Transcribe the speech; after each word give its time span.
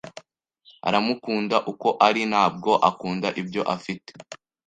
Aramukunda 0.87 1.57
uko 1.71 1.87
ari, 2.07 2.21
ntabwo 2.31 2.71
akunda 2.89 3.27
ibyo 3.41 3.61
afite. 3.75 4.11